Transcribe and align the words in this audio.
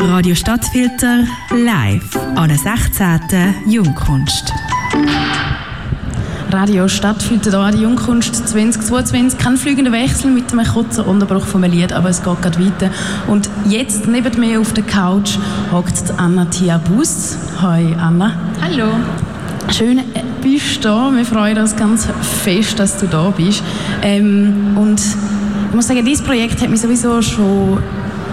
Radio 0.00 0.36
Stadtfilter 0.36 1.24
live 1.50 2.16
an 2.36 2.48
der 2.48 2.58
16. 2.58 3.20
Jungkunst. 3.66 4.52
Radio 6.52 6.86
Stadtfilter 6.86 7.50
hier 7.50 7.58
an 7.58 7.72
der 7.72 7.80
Jungkunst 7.82 8.48
2022. 8.48 9.38
Kein 9.38 9.56
fliegender 9.56 9.90
Wechsel 9.90 10.30
mit 10.30 10.52
einem 10.52 10.64
kurzen 10.66 11.04
Unterbruch 11.04 11.44
vom 11.44 11.64
Lied, 11.64 11.92
aber 11.92 12.10
es 12.10 12.22
geht 12.22 12.40
gerade 12.40 12.64
weiter. 12.64 12.90
Und 13.26 13.50
jetzt 13.66 14.06
neben 14.06 14.38
mir 14.38 14.60
auf 14.60 14.72
der 14.72 14.84
Couch 14.84 15.36
hockt 15.72 16.14
Anna 16.16 16.44
Tiabus. 16.44 17.36
Hi 17.60 17.92
Anna. 17.98 18.34
Hallo. 18.62 18.90
Schön 19.72 19.98
äh, 19.98 20.02
bist 20.40 20.84
du 20.84 20.88
da. 20.88 21.10
Wir 21.12 21.24
freuen 21.24 21.58
uns 21.58 21.74
ganz 21.74 22.06
fest, 22.44 22.78
dass 22.78 22.98
du 22.98 23.06
da 23.06 23.30
bist. 23.30 23.64
Ähm, 24.02 24.76
und 24.76 25.00
ich 25.00 25.74
muss 25.74 25.88
sagen, 25.88 26.04
dieses 26.04 26.24
Projekt 26.24 26.62
hat 26.62 26.70
mich 26.70 26.80
sowieso 26.80 27.20
schon 27.20 27.82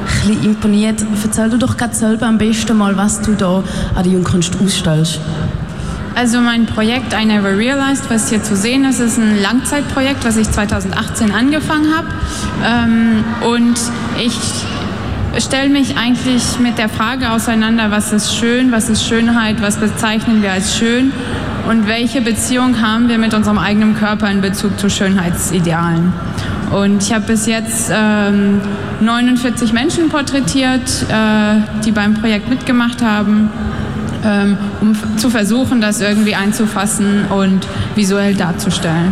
bisschen 0.05 0.43
imponiert. 0.43 1.03
Erzähl 1.23 1.49
du 1.49 1.57
doch 1.57 1.77
gerade 1.77 1.95
selber 1.95 2.27
am 2.27 2.38
besten 2.38 2.77
mal, 2.77 2.95
was 2.98 3.21
du 3.21 3.34
da 3.34 3.63
an 3.95 4.03
der 4.03 4.11
Jungkunst 4.13 4.53
ausstellst. 4.63 5.20
Also 6.16 6.39
mein 6.39 6.66
Projekt 6.66 7.13
I 7.13 7.25
Never 7.25 7.57
Realized, 7.57 8.09
was 8.09 8.30
hier 8.30 8.41
zu 8.41 8.55
sehen 8.55 8.85
ist, 8.85 9.02
ist 9.02 9.17
ein 9.17 9.41
Langzeitprojekt, 9.41 10.23
was 10.23 10.38
ich 10.38 10.49
2018 10.49 11.31
angefangen 11.31 11.94
habe. 11.94 12.07
Ähm, 12.66 13.23
und 13.53 13.77
ich 14.17 14.33
stelle 15.44 15.70
mich 15.70 15.97
eigentlich 15.97 16.58
mit 16.59 16.77
der 16.77 16.88
Frage 16.88 17.31
auseinander, 17.31 17.91
was 17.91 18.13
ist 18.13 18.33
schön, 18.33 18.72
was 18.72 18.89
ist 18.89 19.05
Schönheit, 19.05 19.61
was 19.61 19.75
bezeichnen 19.75 20.41
wir 20.41 20.53
als 20.53 20.77
schön 20.77 21.11
und 21.69 21.88
welche 21.88 22.22
Beziehung 22.22 22.81
haben 22.81 23.09
wir 23.09 23.17
mit 23.17 23.33
unserem 23.33 23.58
eigenen 23.58 23.97
Körper 23.97 24.30
in 24.31 24.39
Bezug 24.39 24.80
zu 24.80 24.89
Schönheitsidealen. 24.89 26.13
Und 26.71 27.03
ich 27.03 27.13
habe 27.13 27.25
bis 27.25 27.45
jetzt 27.45 27.91
ähm, 27.93 28.61
49 29.01 29.73
Menschen 29.73 30.09
porträtiert, 30.09 31.05
äh, 31.09 31.81
die 31.83 31.91
beim 31.91 32.15
Projekt 32.15 32.49
mitgemacht 32.49 33.01
haben, 33.01 33.49
ähm, 34.23 34.57
um 34.81 35.17
zu 35.17 35.30
versuchen, 35.30 35.81
das 35.81 36.02
irgendwie 36.02 36.35
einzufassen 36.35 37.25
und 37.25 37.67
visuell 37.95 38.35
darzustellen. 38.35 39.11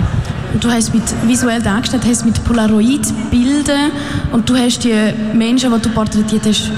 Du 0.59 0.69
hast 0.69 0.93
mit 0.93 1.03
visuell 1.25 1.61
dargestellt, 1.61 2.03
hast 2.07 2.25
mit 2.25 2.43
Polaroid-Bildern 2.43 3.91
und 4.31 4.49
du 4.49 4.55
hast 4.55 4.83
die 4.83 4.93
Menschen, 5.33 5.71
die 5.73 5.81
du 5.81 5.89
porträtiert 5.89 6.45
hast, 6.45 6.71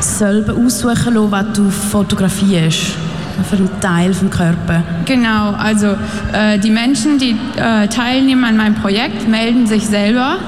selber 0.00 0.54
aussuchen 0.54 1.14
lassen, 1.14 1.30
was 1.30 1.52
du 1.54 1.70
fotografierst 1.70 2.96
für 3.42 3.56
einen 3.56 3.80
Teil 3.80 4.14
vom 4.14 4.30
Körper. 4.30 4.82
Genau, 5.04 5.52
also 5.52 5.96
äh, 6.32 6.58
die 6.58 6.70
Menschen, 6.70 7.18
die 7.18 7.36
äh, 7.56 7.88
teilnehmen 7.88 8.44
an 8.44 8.56
meinem 8.56 8.74
Projekt, 8.74 9.28
melden 9.28 9.66
sich 9.66 9.86
selber. 9.86 10.38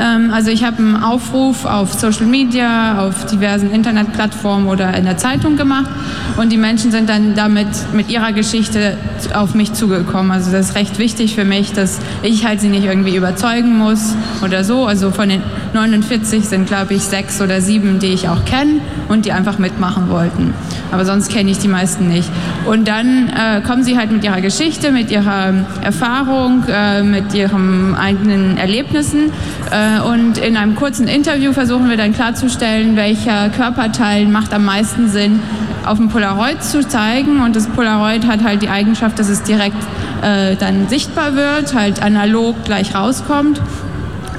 Ähm, 0.00 0.30
also 0.32 0.50
ich 0.50 0.64
habe 0.64 0.78
einen 0.78 0.96
Aufruf 0.96 1.64
auf 1.64 1.92
Social 1.94 2.26
Media, 2.26 3.06
auf 3.06 3.26
diversen 3.26 3.70
Internetplattformen 3.70 4.68
oder 4.68 4.94
in 4.94 5.04
der 5.04 5.16
Zeitung 5.16 5.56
gemacht 5.56 5.90
und 6.36 6.50
die 6.50 6.56
Menschen 6.56 6.90
sind 6.90 7.08
dann 7.08 7.34
damit 7.34 7.68
mit 7.92 8.10
ihrer 8.10 8.32
Geschichte 8.32 8.96
auf 9.34 9.54
mich 9.54 9.72
zugekommen. 9.72 10.32
Also 10.32 10.50
das 10.50 10.70
ist 10.70 10.76
recht 10.76 10.98
wichtig 10.98 11.34
für 11.34 11.44
mich, 11.44 11.72
dass 11.72 12.00
ich 12.22 12.46
halt 12.46 12.60
sie 12.60 12.68
nicht 12.68 12.84
irgendwie 12.84 13.16
überzeugen 13.16 13.78
muss 13.78 14.14
oder 14.42 14.64
so. 14.64 14.86
Also 14.86 15.10
von 15.10 15.28
den 15.28 15.42
49 15.72 16.44
sind 16.44 16.66
glaube 16.66 16.94
ich 16.94 17.02
sechs 17.02 17.40
oder 17.40 17.60
sieben, 17.60 17.98
die 17.98 18.08
ich 18.08 18.28
auch 18.28 18.44
kenne 18.44 18.80
und 19.08 19.24
die 19.26 19.32
einfach 19.32 19.58
mitmachen 19.58 20.08
wollten. 20.08 20.54
Aber 20.90 21.04
sonst 21.04 21.30
kenne 21.30 21.50
ich 21.50 21.58
die 21.58 21.68
meisten 21.68 22.08
nicht. 22.08 22.28
Und 22.66 22.88
dann 22.88 23.28
äh, 23.28 23.60
kommen 23.62 23.82
sie 23.82 23.98
halt 23.98 24.10
mit 24.12 24.24
ihrer 24.24 24.40
Geschichte, 24.40 24.92
mit 24.92 25.10
ihrer 25.10 25.52
Erfahrung, 25.82 26.64
äh, 26.68 27.02
mit 27.02 27.34
ihren 27.34 27.94
eigenen 27.96 28.56
Erlebnissen. 28.56 29.32
Äh, 29.70 29.83
und 30.04 30.38
in 30.38 30.56
einem 30.56 30.74
kurzen 30.74 31.08
Interview 31.08 31.52
versuchen 31.52 31.88
wir 31.88 31.96
dann 31.96 32.12
klarzustellen, 32.12 32.96
welcher 32.96 33.48
Körperteil 33.50 34.26
macht 34.26 34.52
am 34.52 34.64
meisten 34.64 35.08
Sinn, 35.08 35.40
auf 35.84 35.98
dem 35.98 36.08
Polaroid 36.08 36.62
zu 36.62 36.86
zeigen. 36.86 37.40
Und 37.40 37.56
das 37.56 37.66
Polaroid 37.66 38.26
hat 38.26 38.42
halt 38.44 38.62
die 38.62 38.68
Eigenschaft, 38.68 39.18
dass 39.18 39.28
es 39.28 39.42
direkt 39.42 39.76
äh, 40.22 40.56
dann 40.56 40.88
sichtbar 40.88 41.34
wird, 41.36 41.74
halt 41.74 42.02
analog 42.02 42.64
gleich 42.64 42.94
rauskommt. 42.94 43.60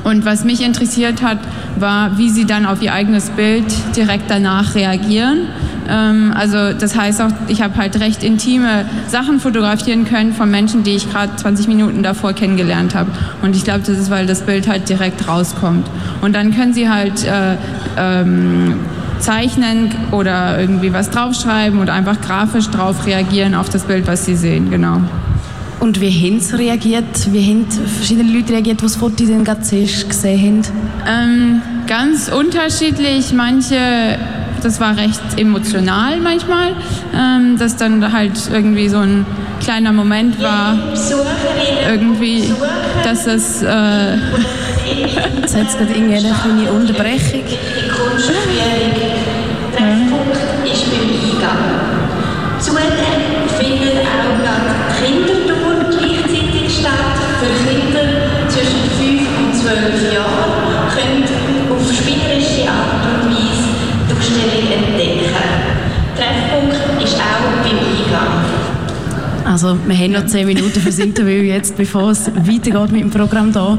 Und 0.04 0.26
was 0.26 0.44
mich 0.44 0.64
interessiert 0.64 1.24
hat, 1.24 1.40
war, 1.78 2.18
wie 2.18 2.30
sie 2.30 2.46
dann 2.46 2.66
auf 2.66 2.82
ihr 2.82 2.94
eigenes 2.94 3.30
Bild 3.32 3.66
direkt 3.96 4.30
danach 4.30 4.76
reagieren. 4.76 5.48
Ähm, 5.90 6.34
also 6.36 6.74
das 6.74 6.96
heißt 6.96 7.22
auch, 7.22 7.32
ich 7.48 7.62
habe 7.62 7.76
halt 7.76 8.00
recht 8.00 8.24
intime 8.24 8.86
Sachen 9.08 9.40
fotografieren 9.40 10.06
können 10.06 10.34
von 10.34 10.50
Menschen, 10.50 10.84
die 10.84 10.96
ich 10.96 11.10
gerade 11.10 11.36
20 11.36 11.68
Minuten 11.68 12.04
davor 12.04 12.34
kennengelernt 12.34 12.96
habe. 12.96 13.12
Und 13.42 13.56
ich 13.56 13.64
glaube, 13.64 13.80
das 13.80 13.98
ist, 13.98 14.10
weil 14.10 14.26
das 14.26 14.42
Bild 14.42 14.68
halt 14.68 14.90
direkt 14.90 15.28
rauskommt. 15.28 15.88
Und 16.22 16.34
dann 16.34 16.56
können 16.56 16.74
sie 16.74 16.90
halt 16.90 17.24
äh, 17.26 17.56
ähm, 17.98 18.76
zeichnen 19.20 19.94
oder 20.12 20.60
irgendwie 20.60 20.94
was 20.94 21.10
draufschreiben 21.10 21.80
oder 21.80 21.94
einfach 21.94 22.22
grafisch 22.22 22.70
drauf 22.70 23.06
reagieren 23.06 23.56
auf 23.56 23.70
das 23.70 23.84
Bild, 23.84 24.08
was 24.08 24.26
sie 24.26 24.36
sehen. 24.36 24.70
Genau. 24.70 25.02
Und 25.80 26.02
wie 26.02 26.10
haben 26.10 26.40
sie 26.40 26.58
reagiert? 26.58 27.32
Wie 27.32 27.44
haben 27.44 27.66
verschiedene 27.70 28.32
Leute 28.32 28.54
reagiert, 28.54 28.80
die 28.82 28.86
das 28.86 28.96
Foto 28.96 29.24
gesehen 29.24 29.46
haben? 29.48 30.62
Ähm, 31.08 31.62
ganz 31.86 32.30
unterschiedlich. 32.30 33.34
Manche, 33.34 34.18
das 34.66 34.80
war 34.80 34.98
recht 34.98 35.22
emotional 35.38 36.20
manchmal, 36.20 36.74
ähm, 37.16 37.58
dass 37.60 37.78
dann 37.78 38.12
halt 38.12 38.50
irgendwie 38.52 38.90
so 38.90 38.98
ein 38.98 39.26
kleiner 39.64 39.94
Moment 39.94 40.42
war, 40.42 40.78
irgendwie, 41.88 42.52
dass 43.04 43.28
es... 43.28 43.62
Äh, 43.62 44.18
Jetzt 45.42 45.56
hat 45.56 45.68
es 45.68 45.78
gerade 45.78 45.94
irgendwie 45.94 46.16
eine 46.16 46.72
Unterbrechung. 46.72 47.44
Ausstellung 64.36 64.72
entdecken. 64.72 65.26
Treffpunkt 66.16 67.04
ist 67.04 67.16
auch 67.16 67.64
beim 67.64 67.78
Eingang. 67.78 68.46
Also 69.46 69.78
wir 69.86 69.96
haben 69.96 70.12
noch 70.12 70.26
10 70.26 70.48
Minuten 70.48 70.80
für 70.80 70.88
das 70.88 71.00
Interview 71.00 71.44
jetzt, 71.44 71.78
bevor 71.78 72.12
es 72.12 72.28
weitergeht 72.28 72.92
mit 72.92 73.02
dem 73.02 73.12
Programm 73.12 73.54
hier. 73.54 73.78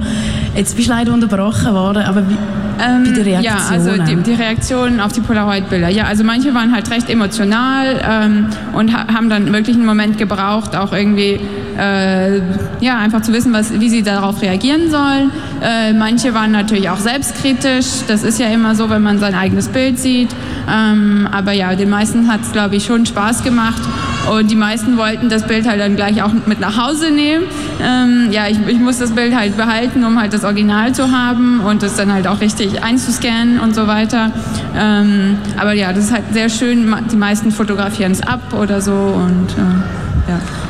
Jetzt 0.54 0.76
bist 0.76 0.88
du 0.88 0.92
leider 0.92 1.12
unterbrochen 1.12 1.74
worden, 1.74 2.04
aber 2.04 2.22
wie, 2.28 2.36
ähm, 2.78 3.04
bei 3.04 3.10
den 3.10 3.22
Reaktionen? 3.22 3.42
Ja, 3.42 3.68
also 3.68 4.02
die, 4.02 4.16
die 4.22 4.34
Reaktionen 4.34 5.00
auf 5.00 5.12
die 5.12 5.20
Polaroid-Bilder. 5.20 5.88
Ja, 5.88 6.04
also 6.04 6.22
manche 6.24 6.54
waren 6.54 6.72
halt 6.72 6.88
recht 6.90 7.10
emotional 7.10 8.00
ähm, 8.08 8.46
und 8.74 8.96
ha 8.96 9.12
haben 9.12 9.28
dann 9.28 9.52
wirklich 9.52 9.76
einen 9.76 9.86
Moment 9.86 10.18
gebraucht, 10.18 10.76
auch 10.76 10.92
irgendwie 10.92 11.40
äh, 11.78 12.41
ja, 12.81 12.98
einfach 12.98 13.22
zu 13.22 13.32
wissen, 13.32 13.53
was, 13.53 13.78
wie 13.78 13.88
sie 13.88 14.03
darauf 14.03 14.42
reagieren 14.42 14.91
sollen. 14.91 15.31
Äh, 15.62 15.92
manche 15.92 16.34
waren 16.34 16.53
natürlich 16.53 16.88
auch 16.91 16.98
selbstkritisch. 16.98 18.04
Das 18.09 18.22
ist 18.22 18.38
ja 18.38 18.47
immer 18.48 18.75
so, 18.75 18.91
wenn 18.91 19.03
man 19.03 19.19
sein 19.19 19.34
eigenes 19.34 19.69
Bild 19.69 19.98
sieht. 19.98 20.31
Ähm, 20.69 21.28
aber 21.31 21.53
ja, 21.53 21.75
den 21.75 21.91
meisten 21.91 22.31
hat 22.31 22.42
es, 22.42 22.53
glaube 22.53 22.76
ich, 22.76 22.84
schon 22.84 23.06
Spaß 23.06 23.42
gemacht. 23.44 23.82
Und 24.31 24.50
die 24.50 24.56
meisten 24.56 24.97
wollten 24.97 25.28
das 25.28 25.47
Bild 25.47 25.69
halt 25.69 25.81
dann 25.81 25.97
gleich 25.97 26.22
auch 26.22 26.32
mit 26.47 26.59
nach 26.59 26.76
Hause 26.76 27.10
nehmen. 27.10 27.44
Ähm, 27.81 28.28
ja, 28.32 28.48
ich, 28.48 28.59
ich, 28.66 28.78
muss 28.78 28.98
das 28.98 29.12
Bild 29.12 29.36
halt 29.36 29.56
behalten, 29.56 30.04
um 30.04 30.20
halt 30.20 30.32
das 30.32 30.44
Original 30.44 30.92
zu 30.92 31.12
haben 31.12 31.60
und 31.60 31.82
das 31.82 31.97
dann 31.97 32.12
halt 32.12 32.26
auch 32.26 32.41
richtig 32.41 32.82
einzuscannen 32.82 33.60
und 33.60 33.75
so 33.75 33.86
weiter. 33.86 34.32
Ähm, 34.76 35.38
aber 35.56 35.72
ja, 35.72 35.92
das 35.92 36.06
ist 36.06 36.12
halt 36.12 36.25
sehr 36.32 36.48
schön. 36.48 36.92
Die 37.10 37.16
meisten 37.16 37.53
fotografieren 37.53 38.12
es 38.12 38.22
ab 38.22 38.53
oder 38.53 38.81
so 38.81 38.92
und 38.92 39.53
äh. 39.53 39.95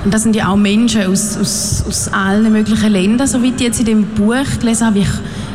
Und 0.07 0.15
das 0.15 0.23
sind 0.23 0.37
ja 0.37 0.47
auch 0.47 0.57
Menschen 0.57 1.05
aus, 1.09 1.37
aus, 1.37 1.85
aus 1.85 2.07
allen 2.13 2.53
möglichen 2.53 2.93
Ländern, 2.93 3.27
so 3.27 3.43
wie 3.43 3.49
ich 3.49 3.61
jetzt 3.61 3.81
in 3.81 3.87
dem 3.87 4.05
Buch 4.05 4.37
gelesen 4.61 4.87
habe. 4.87 5.01
Ich 5.01 5.09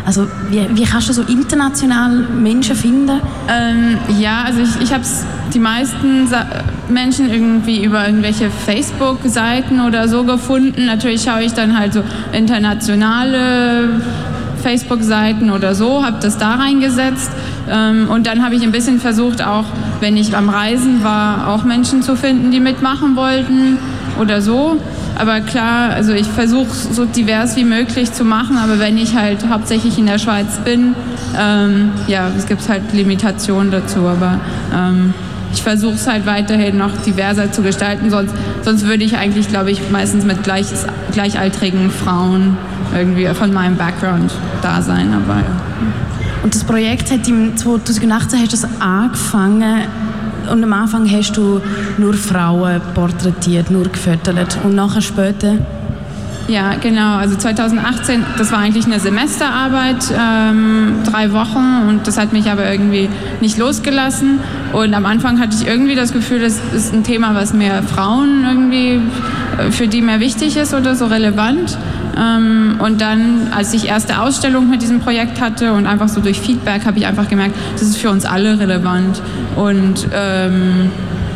also 0.05 0.27
wie, 0.49 0.67
wie 0.73 0.83
kannst 0.83 1.07
du 1.07 1.13
so 1.13 1.21
international 1.21 2.09
Menschen 2.09 2.75
finden? 2.75 3.21
Ähm, 3.47 3.97
ja, 4.19 4.43
also 4.43 4.59
ich, 4.59 4.81
ich 4.81 4.93
habe 4.93 5.05
die 5.53 5.59
meisten 5.59 6.27
Sa 6.27 6.45
Menschen 6.89 7.29
irgendwie 7.29 7.85
über 7.85 8.05
irgendwelche 8.05 8.49
Facebook-Seiten 8.49 9.79
oder 9.79 10.09
so 10.09 10.25
gefunden. 10.25 10.85
Natürlich 10.85 11.21
schaue 11.23 11.43
ich 11.43 11.53
dann 11.53 11.79
halt 11.79 11.93
so 11.93 12.03
internationale 12.33 14.01
Facebook-Seiten 14.61 15.49
oder 15.49 15.75
so, 15.75 16.03
habe 16.03 16.17
das 16.21 16.37
da 16.37 16.55
reingesetzt. 16.55 17.31
Ähm, 17.69 18.09
und 18.09 18.27
dann 18.27 18.43
habe 18.43 18.55
ich 18.55 18.63
ein 18.63 18.73
bisschen 18.73 18.99
versucht, 18.99 19.41
auch 19.41 19.65
wenn 20.01 20.17
ich 20.17 20.35
am 20.35 20.49
Reisen 20.49 21.05
war, 21.05 21.47
auch 21.47 21.63
Menschen 21.63 22.01
zu 22.01 22.17
finden, 22.17 22.51
die 22.51 22.59
mitmachen 22.59 23.15
wollten 23.15 23.77
oder 24.21 24.41
so. 24.41 24.77
Aber 25.15 25.41
klar, 25.41 25.89
also 25.89 26.13
ich 26.13 26.27
versuche 26.27 26.69
so 26.69 27.05
divers 27.05 27.55
wie 27.55 27.65
möglich 27.65 28.13
zu 28.13 28.23
machen, 28.23 28.57
aber 28.57 28.79
wenn 28.79 28.97
ich 28.97 29.15
halt 29.15 29.49
hauptsächlich 29.49 29.97
in 29.97 30.05
der 30.05 30.19
Schweiz 30.19 30.59
bin, 30.63 30.95
ähm, 31.37 31.91
ja, 32.07 32.29
es 32.37 32.45
gibt 32.45 32.67
halt 32.69 32.93
Limitationen 32.93 33.71
dazu, 33.71 34.07
aber 34.07 34.39
ähm, 34.73 35.13
ich 35.53 35.61
versuche 35.61 35.95
es 35.95 36.07
halt 36.07 36.25
weiterhin 36.25 36.77
noch 36.77 36.95
diverser 37.05 37.51
zu 37.51 37.61
gestalten, 37.61 38.09
sonst, 38.09 38.33
sonst 38.63 38.85
würde 38.85 39.03
ich 39.03 39.17
eigentlich, 39.17 39.49
glaube 39.49 39.71
ich, 39.71 39.89
meistens 39.91 40.23
mit 40.23 40.43
gleich, 40.43 40.67
gleichaltrigen 41.11 41.91
Frauen 41.91 42.57
irgendwie 42.95 43.27
von 43.27 43.53
meinem 43.53 43.75
Background 43.75 44.31
da 44.61 44.81
sein, 44.81 45.13
aber 45.13 45.39
ja. 45.39 45.45
Und 46.43 46.55
das 46.55 46.63
Projekt 46.63 47.11
hat 47.11 47.27
im 47.27 47.55
2018 47.55 48.39
hast 48.39 48.53
du 48.53 48.57
das 48.57 48.81
angefangen 48.81 49.83
und 50.49 50.63
am 50.63 50.73
Anfang 50.73 51.09
hast 51.09 51.35
du 51.37 51.61
nur 51.97 52.13
Frauen 52.13 52.81
porträtiert, 52.93 53.71
nur 53.71 53.83
gefüttert 53.83 54.57
und 54.63 54.75
nachher 54.75 55.01
später 55.01 55.57
ja, 56.47 56.73
genau. 56.73 57.15
Also 57.15 57.37
2018, 57.37 58.25
das 58.37 58.51
war 58.51 58.59
eigentlich 58.59 58.85
eine 58.85 58.99
Semesterarbeit, 58.99 60.03
ähm, 60.11 60.95
drei 61.05 61.31
Wochen 61.31 61.87
und 61.87 62.07
das 62.07 62.17
hat 62.17 62.33
mich 62.33 62.49
aber 62.49 62.69
irgendwie 62.69 63.09
nicht 63.39 63.57
losgelassen. 63.57 64.39
Und 64.73 64.93
am 64.93 65.05
Anfang 65.05 65.39
hatte 65.39 65.55
ich 65.55 65.65
irgendwie 65.65 65.95
das 65.95 66.11
Gefühl, 66.11 66.41
das 66.41 66.59
ist 66.73 66.93
ein 66.93 67.03
Thema, 67.03 67.35
was 67.35 67.53
mehr 67.53 67.83
Frauen 67.83 68.45
irgendwie, 68.45 68.99
äh, 69.57 69.71
für 69.71 69.87
die 69.87 70.01
mehr 70.01 70.19
wichtig 70.19 70.57
ist 70.57 70.73
oder 70.73 70.95
so 70.95 71.05
relevant. 71.05 71.77
Ähm, 72.17 72.75
und 72.79 73.01
dann, 73.01 73.47
als 73.55 73.73
ich 73.73 73.87
erste 73.87 74.21
Ausstellung 74.21 74.69
mit 74.69 74.81
diesem 74.81 74.99
Projekt 74.99 75.41
hatte 75.41 75.73
und 75.73 75.87
einfach 75.87 76.07
so 76.07 76.21
durch 76.21 76.39
Feedback, 76.39 76.85
habe 76.85 76.99
ich 76.99 77.05
einfach 77.05 77.27
gemerkt, 77.29 77.55
das 77.73 77.83
ist 77.83 77.97
für 77.97 78.09
uns 78.09 78.25
alle 78.25 78.59
relevant. 78.59 79.21
Und 79.55 80.07
ähm, 80.13 80.89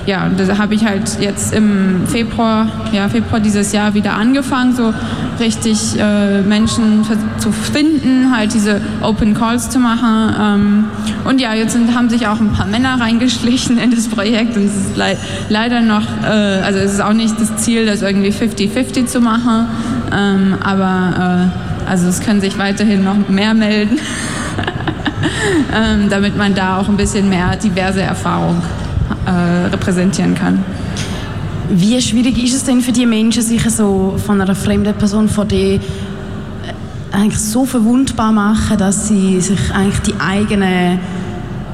ja, 0.06 0.30
da 0.30 0.58
habe 0.58 0.76
ich 0.76 0.86
halt 0.86 1.20
jetzt 1.20 1.54
im 1.54 2.06
Februar, 2.08 2.68
ja, 2.92 3.10
Februar 3.10 3.40
dieses 3.40 3.72
Jahr 3.72 3.94
wieder 3.94 4.14
angefangen, 4.14 4.76
so 4.76 4.94
richtig 5.40 6.00
äh, 6.00 6.42
Menschen 6.42 7.04
zu 7.38 7.52
finden, 7.52 8.36
halt 8.36 8.54
diese 8.54 8.82
Open 9.02 9.34
Calls 9.34 9.70
zu 9.70 9.80
machen. 9.80 10.36
Ähm, 10.40 10.86
und 11.26 11.42
ja, 11.42 11.54
jetzt 11.54 11.74
sind, 11.74 11.96
haben 11.96 12.10
sich 12.10 12.28
auch 12.28 12.40
ein 12.40 12.52
paar 12.52 12.68
Männer 12.68 13.00
reingeschlichen 13.00 13.78
in 13.78 13.92
das 13.92 14.08
Projekt 14.08 14.56
und 14.56 14.66
es 14.66 14.76
ist 14.76 14.98
le 14.98 15.18
leider 15.50 15.82
noch, 15.82 16.04
äh, 16.24 16.62
also 16.64 16.80
es 16.80 16.94
ist 16.94 17.02
auch 17.02 17.14
nicht 17.14 17.40
das 17.40 17.58
Ziel, 17.58 17.86
das 17.86 18.02
irgendwie 18.02 18.30
50-50 18.30 19.08
zu 19.08 19.22
machen, 19.22 19.68
ähm, 20.14 20.56
aber 20.64 21.52
äh, 21.86 21.90
also 21.90 22.08
es 22.08 22.20
können 22.22 22.42
sich 22.42 22.58
weiterhin 22.58 23.04
noch 23.04 23.30
mehr 23.30 23.54
melden, 23.54 24.00
ähm, 25.76 26.10
damit 26.10 26.38
man 26.38 26.54
da 26.54 26.78
auch 26.78 26.90
ein 26.90 26.98
bisschen 26.98 27.30
mehr 27.30 27.56
diverse 27.56 28.02
Erfahrung 28.02 28.62
äh, 29.26 29.68
repräsentieren 29.68 30.36
kann. 30.36 30.64
Wie 31.70 32.00
schwierig 32.02 32.44
ist 32.44 32.56
es 32.56 32.64
denn 32.64 32.82
für 32.82 32.92
die 32.92 33.06
Menschen, 33.06 33.42
sich 33.42 33.64
so 33.70 34.16
von 34.24 34.40
einer 34.40 34.56
fremden 34.56 34.94
Person 34.94 35.28
vor 35.28 35.46
die 35.46 35.76
äh, 35.76 35.80
eigentlich 37.12 37.40
so 37.40 37.66
verwundbar 37.66 38.32
machen, 38.32 38.78
dass 38.78 39.08
sie 39.08 39.42
sich 39.42 39.74
eigentlich 39.74 40.00
die 40.02 40.20
eigenen 40.20 41.00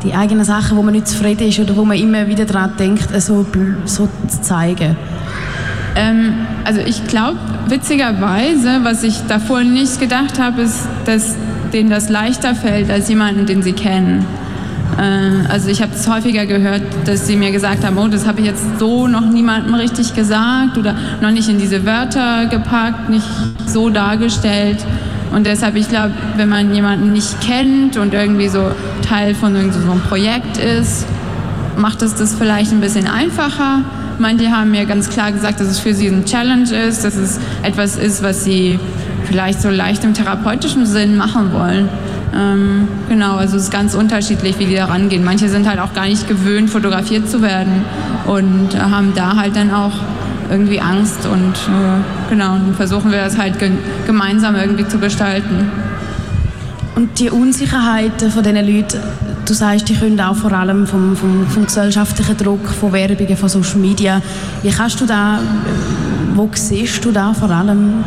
die 0.04 0.13
eigenen 0.13 0.44
Sachen, 0.44 0.77
wo 0.77 0.81
man 0.81 0.94
nicht 0.94 1.07
zufrieden 1.07 1.48
ist 1.48 1.60
oder 1.60 1.75
wo 1.75 1.86
man 1.86 1.98
immer 1.98 2.27
wieder 2.27 2.45
daran 2.45 2.72
denkt, 2.77 3.10
so, 3.22 3.45
so 3.86 4.10
zu 4.27 4.42
zeigen? 4.42 4.95
Ähm, 5.95 6.34
also 6.63 6.81
ich 6.81 7.08
glaube, 7.08 7.38
witzigerweise, 7.68 8.80
was 8.84 9.04
ich 9.04 9.22
davor 9.28 9.62
nicht 9.63 10.00
gedacht 10.00 10.40
habe, 10.40 10.62
ist, 10.62 10.88
dass 11.06 11.36
denen 11.74 11.90
das 11.90 12.10
leichter 12.10 12.56
fällt 12.56 12.90
als 12.90 13.10
jemanden, 13.10 13.46
den 13.46 13.62
sie 13.62 13.74
kennen. 13.74 14.25
Äh, 14.98 15.48
also 15.52 15.69
ich 15.69 15.81
habe 15.81 15.94
es 15.94 16.08
häufiger 16.08 16.46
gehört, 16.46 16.81
dass 17.06 17.28
sie 17.28 17.36
mir 17.36 17.52
gesagt 17.52 17.86
haben, 17.86 17.98
oh, 17.98 18.08
das 18.08 18.28
habe 18.28 18.42
ich 18.42 18.48
jetzt 18.48 18.63
so 18.80 19.08
noch 19.08 19.25
niemandem 19.25 19.74
richtig 19.75 20.13
gesagt 20.13 20.78
oder 20.78 20.96
noch 21.22 21.31
nicht 21.31 21.50
in 21.50 21.60
diese 21.60 21.86
Wörter 21.86 22.48
gepackt, 22.48 23.10
nicht 23.10 23.28
so 23.66 23.90
dargestellt. 23.90 24.78
Und 25.34 25.48
deshalb, 25.48 25.75
ich 25.78 25.88
glaube, 25.88 26.12
wenn 26.36 26.50
man 26.50 26.74
jemanden 26.75 27.13
nicht 27.13 27.40
kennt 27.40 27.96
und 27.98 28.13
irgendwie 28.13 28.50
so 28.50 28.72
Teil 29.08 29.34
von 29.34 29.54
so 29.72 29.80
einem 29.80 30.02
Projekt 30.02 30.58
ist, 30.58 31.06
macht 31.78 32.02
es 32.02 32.16
das 32.16 32.36
vielleicht 32.36 32.74
ein 32.74 32.81
bisschen 32.81 33.08
einfacher. 33.08 33.80
Manche 34.21 34.51
haben 34.51 34.69
mir 34.69 34.85
ganz 34.85 35.09
klar 35.09 35.31
gesagt, 35.31 35.59
dass 35.59 35.68
es 35.68 35.79
für 35.79 35.95
sie 35.95 36.07
ein 36.07 36.25
Challenge 36.25 36.71
ist, 36.71 37.03
dass 37.03 37.15
es 37.15 37.39
etwas 37.63 37.97
ist, 37.97 38.21
was 38.21 38.44
sie 38.44 38.79
vielleicht 39.25 39.62
so 39.62 39.69
leicht 39.69 40.03
im 40.03 40.13
therapeutischen 40.13 40.85
Sinn 40.85 41.18
machen 41.18 41.51
wollen. 41.51 41.89
Ähm, 42.33 42.88
genau, 43.09 43.38
also 43.38 43.57
es 43.57 43.63
ist 43.63 43.71
ganz 43.71 43.95
unterschiedlich, 43.95 44.59
wie 44.59 44.65
die 44.65 44.75
da 44.75 44.85
rangehen. 44.85 45.23
Manche 45.23 45.50
sind 45.50 45.68
halt 45.68 45.79
auch 45.79 45.94
gar 45.94 46.06
nicht 46.06 46.27
gewöhnt, 46.27 46.69
fotografiert 46.69 47.27
zu 47.29 47.41
werden 47.41 47.83
und 48.27 48.69
haben 48.79 49.13
da 49.15 49.35
halt 49.35 49.56
dann 49.56 49.73
auch 49.73 49.94
irgendwie 50.51 50.79
Angst 50.79 51.25
und 51.25 51.53
äh, 51.53 52.29
genau, 52.29 52.53
dann 52.53 52.75
versuchen 52.75 53.12
wir 53.12 53.24
das 53.24 53.38
halt 53.38 53.57
ge 53.57 53.71
gemeinsam 54.06 54.56
irgendwie 54.56 54.88
zu 54.88 55.00
gestalten. 55.00 55.71
Und 56.95 57.19
die 57.19 57.29
Unsicherheiten 57.29 58.29
von 58.29 58.44
diesen 58.44 58.67
Leuten, 58.67 59.00
du 59.51 59.56
sagst, 59.56 59.89
die 59.89 59.95
können 59.95 60.19
auch 60.19 60.36
vor 60.36 60.53
allem 60.53 60.88
vom, 60.88 61.15
vom, 61.15 61.45
vom 61.48 61.65
gesellschaftlichen 61.65 62.38
Druck, 62.38 62.68
von 62.68 62.94
Werbungen, 62.94 63.38
von 63.38 63.50
Social 63.50 63.80
Media. 63.80 64.21
Wie 64.63 64.69
kannst 64.69 65.00
du 65.01 65.06
da, 65.06 65.39
wo 66.33 66.50
siehst 66.53 67.03
du 67.03 67.12
da 67.12 67.33
vor 67.33 67.50
allem? 67.50 68.03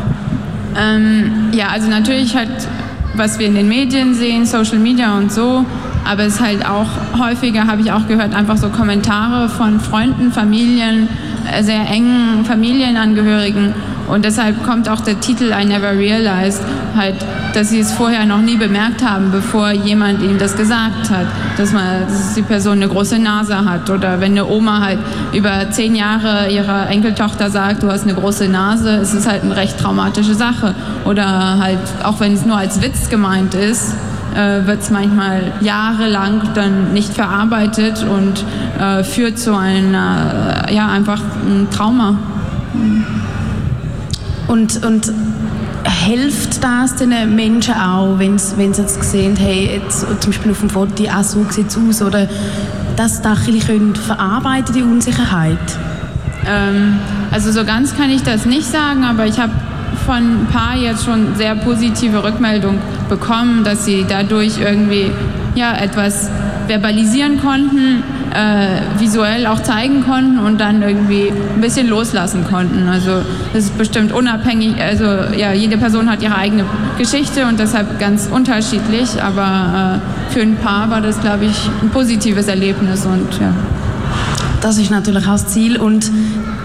Ähm, 0.76 1.50
ja, 1.52 1.68
also 1.68 1.88
natürlich 1.88 2.34
halt 2.34 2.66
was 3.16 3.38
wir 3.38 3.46
in 3.46 3.54
den 3.54 3.68
Medien 3.68 4.14
sehen, 4.14 4.44
Social 4.44 4.78
Media 4.78 5.16
und 5.16 5.32
so. 5.32 5.64
Aber 6.04 6.24
es 6.24 6.40
halt 6.40 6.66
auch 6.66 6.88
häufiger, 7.18 7.66
habe 7.66 7.80
ich 7.80 7.90
auch 7.90 8.06
gehört, 8.06 8.34
einfach 8.34 8.56
so 8.58 8.68
Kommentare 8.68 9.48
von 9.48 9.80
Freunden, 9.80 10.32
Familien, 10.32 11.08
äh, 11.50 11.62
sehr 11.62 11.88
engen 11.88 12.44
Familienangehörigen. 12.44 13.72
Und 14.08 14.24
deshalb 14.24 14.62
kommt 14.64 14.88
auch 14.88 15.00
der 15.00 15.20
Titel 15.20 15.52
I 15.52 15.64
Never 15.64 15.92
Realized, 15.92 16.60
halt, 16.96 17.16
dass 17.54 17.70
sie 17.70 17.80
es 17.80 17.92
vorher 17.92 18.26
noch 18.26 18.40
nie 18.40 18.56
bemerkt 18.56 19.04
haben, 19.04 19.30
bevor 19.30 19.70
jemand 19.70 20.22
ihnen 20.22 20.38
das 20.38 20.56
gesagt 20.56 21.10
hat, 21.10 21.26
dass, 21.56 21.72
man, 21.72 22.02
dass 22.06 22.34
die 22.34 22.42
Person 22.42 22.74
eine 22.74 22.88
große 22.88 23.18
Nase 23.18 23.64
hat. 23.64 23.88
Oder 23.90 24.20
wenn 24.20 24.32
eine 24.32 24.46
Oma 24.46 24.80
halt 24.80 24.98
über 25.32 25.70
zehn 25.70 25.94
Jahre 25.94 26.50
ihrer 26.50 26.88
Enkeltochter 26.88 27.50
sagt, 27.50 27.82
du 27.82 27.90
hast 27.90 28.02
eine 28.02 28.14
große 28.14 28.48
Nase, 28.48 28.90
ist 28.96 29.14
es 29.14 29.26
halt 29.26 29.42
eine 29.42 29.56
recht 29.56 29.78
traumatische 29.78 30.34
Sache. 30.34 30.74
Oder 31.04 31.58
halt, 31.58 31.78
auch 32.02 32.20
wenn 32.20 32.34
es 32.34 32.44
nur 32.44 32.56
als 32.56 32.82
Witz 32.82 33.08
gemeint 33.08 33.54
ist, 33.54 33.94
äh, 34.34 34.66
wird 34.66 34.82
es 34.82 34.90
manchmal 34.90 35.52
jahrelang 35.60 36.42
dann 36.54 36.92
nicht 36.92 37.14
verarbeitet 37.14 38.04
und 38.04 38.44
äh, 38.80 39.04
führt 39.04 39.38
zu 39.38 39.54
einer, 39.54 40.66
ja, 40.70 40.88
einfach 40.88 41.20
ein 41.46 41.68
Trauma. 41.70 42.18
Und, 44.46 44.84
und 44.84 45.12
hilft 46.04 46.62
das 46.62 46.96
den 46.96 47.34
Menschen 47.34 47.74
auch, 47.74 48.18
wenn 48.18 48.38
sie 48.38 48.82
jetzt 48.82 49.02
sehen, 49.04 49.36
hey, 49.36 49.80
jetzt, 49.80 50.00
zum 50.20 50.32
Beispiel 50.32 50.52
auf 50.52 50.60
dem 50.60 50.70
Foto, 50.70 51.04
ah, 51.10 51.22
so 51.22 51.44
sieht 51.50 51.68
es 51.68 51.78
aus, 51.78 52.02
oder 52.02 52.28
dass 52.96 53.22
das 53.22 53.46
ein 53.48 53.96
verarbeiten, 53.96 54.74
die 54.74 54.82
Unsicherheit? 54.82 55.58
Ähm, 56.46 56.98
also 57.30 57.52
so 57.52 57.64
ganz 57.64 57.96
kann 57.96 58.10
ich 58.10 58.22
das 58.22 58.44
nicht 58.44 58.66
sagen, 58.66 59.04
aber 59.04 59.26
ich 59.26 59.38
habe 59.38 59.52
von 60.06 60.16
ein 60.16 60.46
paar 60.52 60.76
jetzt 60.76 61.04
schon 61.04 61.34
sehr 61.36 61.54
positive 61.54 62.22
Rückmeldungen 62.22 62.80
bekommen, 63.08 63.64
dass 63.64 63.84
sie 63.84 64.04
dadurch 64.08 64.60
irgendwie 64.60 65.10
ja, 65.54 65.74
etwas 65.74 66.30
verbalisieren 66.66 67.40
konnten, 67.40 68.02
äh, 68.34 69.00
visuell 69.00 69.46
auch 69.46 69.60
zeigen 69.62 70.04
konnten 70.04 70.38
und 70.38 70.60
dann 70.60 70.82
irgendwie 70.82 71.30
ein 71.30 71.60
bisschen 71.60 71.88
loslassen 71.88 72.44
konnten. 72.44 72.88
Also 72.88 73.22
das 73.52 73.64
ist 73.64 73.78
bestimmt 73.78 74.12
unabhängig, 74.12 74.74
also 74.80 75.04
ja, 75.36 75.52
jede 75.52 75.76
Person 75.78 76.10
hat 76.10 76.22
ihre 76.22 76.36
eigene 76.36 76.64
Geschichte 76.98 77.46
und 77.46 77.58
deshalb 77.58 77.98
ganz 77.98 78.26
unterschiedlich, 78.26 79.22
aber 79.22 80.00
äh, 80.00 80.32
für 80.32 80.42
ein 80.42 80.56
paar 80.56 80.90
war 80.90 81.00
das, 81.00 81.20
glaube 81.20 81.44
ich, 81.44 81.70
ein 81.82 81.90
positives 81.90 82.48
Erlebnis 82.48 83.06
und 83.06 83.40
ja. 83.40 83.52
Das 84.60 84.78
ist 84.78 84.90
natürlich 84.90 85.24
auch 85.26 85.32
das 85.32 85.48
Ziel 85.48 85.76
und 85.76 86.10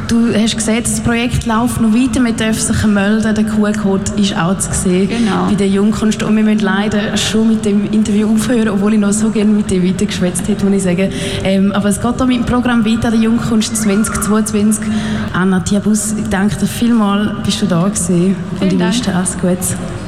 Du 0.10 0.34
hast 0.34 0.58
gesehen, 0.58 0.82
das 0.82 1.00
Projekt 1.02 1.46
läuft 1.46 1.80
noch 1.82 1.94
weiter, 1.94 2.26
wir 2.26 2.34
dürfen 2.34 2.74
sich 2.74 2.84
melden, 2.88 3.36
der 3.36 3.44
QR-Code 3.44 4.12
ist 4.20 4.36
auch 4.36 4.58
zu 4.58 4.74
sehen 4.74 5.08
genau. 5.08 5.46
bei 5.48 5.54
der 5.54 5.68
Jungkunst 5.68 6.24
und 6.24 6.36
wir 6.36 6.44
müssen 6.44 6.62
leider 6.62 7.16
schon 7.16 7.50
mit 7.50 7.64
dem 7.64 7.92
Interview 7.92 8.34
aufhören, 8.34 8.70
obwohl 8.70 8.96
ich 8.96 9.00
noch 9.00 9.12
so 9.12 9.30
gerne 9.30 9.52
mit 9.52 9.70
dir 9.70 9.84
weitergeschwätzt 9.84 10.48
hätte, 10.48 10.66
muss 10.66 10.78
ich 10.78 10.82
sagen. 10.82 11.12
Ähm, 11.44 11.72
aber 11.74 11.90
es 11.90 12.02
geht 12.02 12.16
hier 12.18 12.26
mit 12.26 12.38
dem 12.38 12.46
Programm 12.48 12.84
weiter, 12.84 13.12
der 13.12 13.20
Jungkunst 13.20 13.78
2022. 13.78 14.84
Anna 15.32 15.60
Tiabus, 15.60 16.14
ich 16.14 16.28
danke 16.28 16.56
dir 16.56 16.66
vielmals, 16.66 17.44
bist 17.46 17.62
du 17.62 17.68
da 17.68 17.84
gewesen 17.84 18.08
Vielen 18.08 18.36
und 18.62 18.74
ich 18.74 18.80
wünsche 18.80 19.04
dir 19.04 19.16
alles 19.16 19.38
Gute. 19.38 19.58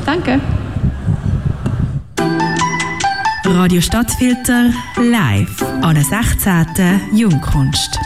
Danke. 0.03 0.39
Radio 3.45 3.81
Stadtfilter 3.81 4.71
live 4.97 5.63
an 5.83 5.93
der 5.93 6.03
16. 6.03 7.01
Jungkunst. 7.13 7.99